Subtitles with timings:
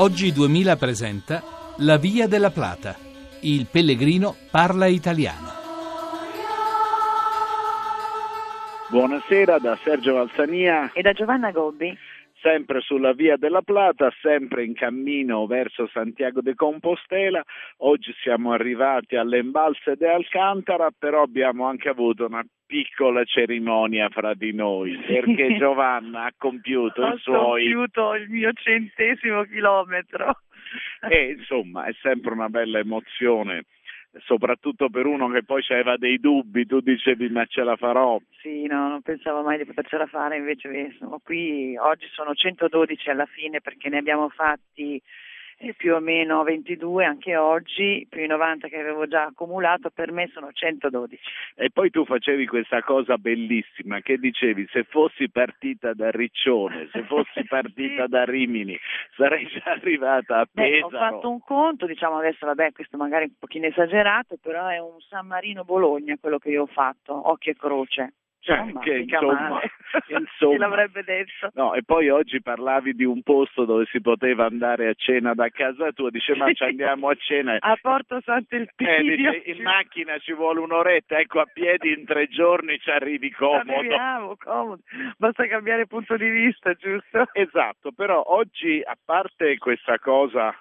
[0.00, 1.42] Oggi 2000 presenta
[1.78, 2.94] La Via della Plata.
[3.40, 5.50] Il pellegrino parla italiano.
[8.90, 10.92] Buonasera da Sergio Valsania.
[10.92, 11.98] E da Giovanna Gobbi.
[12.40, 17.42] Sempre sulla Via della Plata, sempre in cammino verso Santiago de Compostela.
[17.78, 24.34] Oggi siamo arrivati alle Imbalse de Alcantara, però abbiamo anche avuto una piccola cerimonia fra
[24.34, 27.72] di noi, perché Giovanna ha compiuto Ho i suoi...
[27.72, 30.40] compiuto il mio centesimo chilometro.
[31.08, 33.64] E insomma è sempre una bella emozione,
[34.24, 38.18] soprattutto per uno che poi aveva dei dubbi, tu dicevi ma ce la farò.
[38.40, 43.10] Sì, no, non pensavo mai di potercela fare, invece eh, sono qui, oggi sono 112
[43.10, 45.00] alla fine perché ne abbiamo fatti
[45.60, 50.12] eh, più o meno 22 anche oggi, più i 90 che avevo già accumulato, per
[50.12, 51.20] me sono 112.
[51.56, 57.02] E poi tu facevi questa cosa bellissima che dicevi se fossi partita da Riccione, se
[57.02, 58.10] fossi partita Sì.
[58.10, 58.78] da Rimini,
[59.16, 61.10] sarei già arrivata a Beh, ho Pesaro.
[61.14, 65.00] fatto un conto, diciamo adesso, vabbè, questo magari è un pochino esagerato, però è un
[65.08, 68.12] San Marino Bologna quello che io ho fatto, occhio e croce.
[68.40, 69.60] Cioè, Insomma, che, insomma.
[70.38, 70.52] insomma.
[70.52, 71.50] Chi l'avrebbe detto?
[71.54, 75.48] No, e poi oggi parlavi di un posto dove si poteva andare a cena da
[75.48, 77.56] casa tua, dice ma ci andiamo a cena.
[77.58, 79.30] A Porto Eh, Sant'Elpidio.
[79.32, 83.72] dice, in macchina ci vuole un'oretta, ecco a piedi in tre giorni ci arrivi comodo.
[83.72, 84.82] Arriviamo, comodo.
[85.16, 87.28] Basta cambiare punto di vista, giusto?
[87.32, 90.54] Esatto, però oggi a parte questa cosa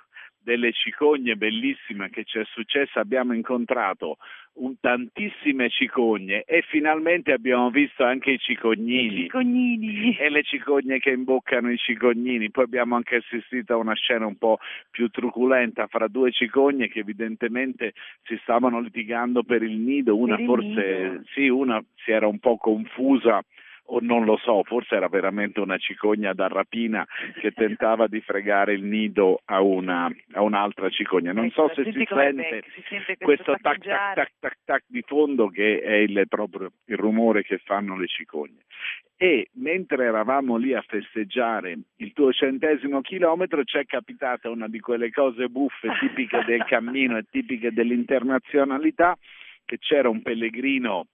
[0.47, 4.15] delle cicogne bellissima che ci è successa, abbiamo incontrato
[4.59, 9.27] un- tantissime cicogne e finalmente abbiamo visto anche i cicognini.
[9.27, 10.15] Cognini.
[10.17, 14.37] E le cicogne che imboccano i cicognini, poi abbiamo anche assistito a una scena un
[14.37, 14.57] po'
[14.89, 17.91] più truculenta fra due cicogne che evidentemente
[18.23, 21.23] si stavano litigando per il nido, una Per forse nido.
[21.33, 23.43] sì, una si era un po' confusa
[23.87, 27.05] o non lo so, forse era veramente una cicogna da rapina
[27.39, 31.33] che tentava di fregare il nido a, una, a un'altra cicogna.
[31.33, 34.15] Non so Ecco, se si sente si sente questo tac tac taccheggiare.
[34.15, 38.63] tac tac tac di fondo che è il, proprio il rumore che fanno le cicogne.
[39.19, 44.79] E mentre eravamo lì a festeggiare il tuo centesimo chilometro ci è capitata una di
[44.79, 49.17] quelle cose buffe tipiche del cammino e tipiche dell'internazionalità
[49.65, 51.07] che c'era un pellegrino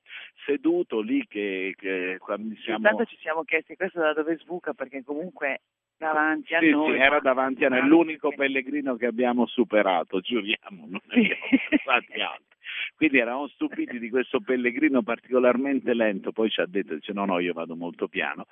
[0.45, 5.03] seduto lì che, che quando siamo Intanto ci siamo chiesti questo da dove sbuca perché
[5.03, 5.61] comunque
[5.97, 6.93] davanti a sì, noi.
[6.95, 8.35] sì, era davanti a noi, Ah, l'unico ok.
[8.35, 11.19] pellegrino che abbiamo superato, giuriamo, non Sì.
[11.19, 11.37] abbiamo
[11.83, 12.51] fatti altri.
[12.95, 17.39] Quindi eravamo stupiti di questo pellegrino particolarmente lento, poi ci ha detto, dice no no
[17.39, 18.45] io vado molto piano,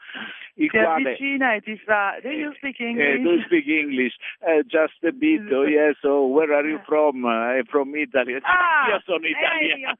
[0.55, 3.21] il Si quale avvicina e ti fa Do you speak eh, English?
[3.21, 4.15] do you speak English?
[4.39, 7.25] Eh, just a bit, oh yes, oh, where are you from?
[7.25, 8.37] I'm from Italy.
[8.41, 9.77] Ah, io sono eh, italiano.
[9.77, 9.99] io anche.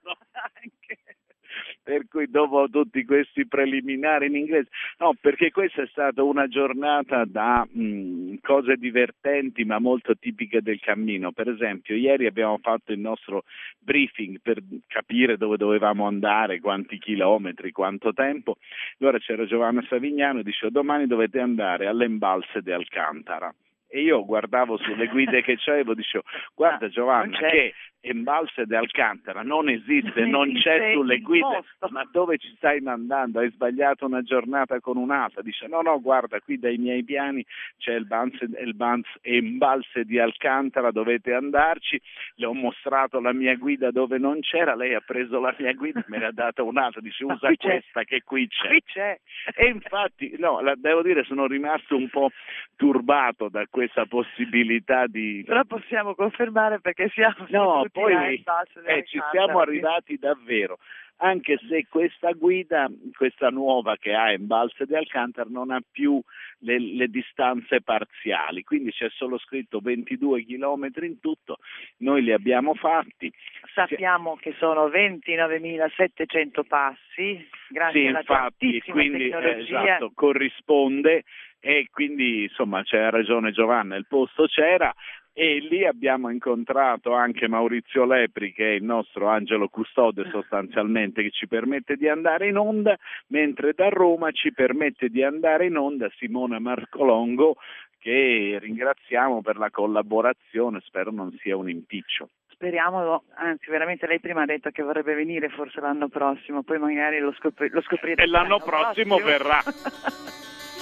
[1.83, 4.69] Per cui dopo tutti questi preliminari in inglese,
[4.99, 10.79] no, perché questa è stata una giornata da mh, cose divertenti ma molto tipiche del
[10.79, 11.31] cammino.
[11.31, 13.43] Per esempio, ieri abbiamo fatto il nostro
[13.79, 18.57] briefing per capire dove dovevamo andare, quanti chilometri, quanto tempo.
[18.99, 23.53] Allora c'era Giovanna Savignano diceva domani dovete andare alle Imbalse di Alcantara.
[23.91, 26.23] E io guardavo sulle guide che c'avevo, dicevo,
[26.55, 31.61] guarda Ah, Giovanna, che Embalse de Alcantara non esiste, Non non esiste c'è sulle guide,
[31.89, 33.39] ma dove ci stai mandando?
[33.39, 35.43] Hai sbagliato una giornata con un'altra.
[35.43, 37.45] Dice no, no, guarda, qui dai miei piani
[37.77, 42.01] c'è il Banse, il Bans Embalse di Alcantara, dovete andarci.
[42.37, 45.99] Le ho mostrato la mia guida dove non c'era, lei ha preso la mia guida
[45.99, 47.55] e me ne ha data un'altra, dice usa c'è.
[47.57, 48.67] questa che qui c'è.
[48.67, 49.19] Qui c'è.
[49.53, 52.31] E infatti, no, la- devo dire, sono rimasto un po'
[52.75, 58.43] turbato da questa possibilità di, Però possiamo confermare perché siamo No, poi
[58.85, 60.77] eh, ci siamo arrivati davvero,
[61.23, 66.19] anche se questa guida, questa nuova che ha in Balse di Alcantara, non ha più
[66.59, 71.57] le, le distanze parziali, quindi c'è solo scritto 22 chilometri in tutto,
[71.97, 73.31] noi li abbiamo fatti.
[73.73, 79.83] Sappiamo che sono 29.700 passi, grazie Sì, alla infatti, quindi eh, tecnologia.
[79.83, 81.23] esatto, corrisponde
[81.59, 84.91] e quindi insomma c'è ragione Giovanna, il posto c'era
[85.33, 91.31] e lì abbiamo incontrato anche Maurizio Lepri che è il nostro angelo custode sostanzialmente che
[91.31, 92.97] ci permette di andare in onda,
[93.27, 97.55] mentre da Roma ci permette di andare in onda Simona Marcolongo
[97.99, 102.29] che ringraziamo per la collaborazione, spero non sia un impiccio.
[102.49, 107.19] Speriamo, anzi veramente lei prima ha detto che vorrebbe venire forse l'anno prossimo, poi magari
[107.19, 109.61] lo, scopri- lo scopriremo E l'anno prossimo verrà.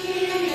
[0.01, 0.45] Here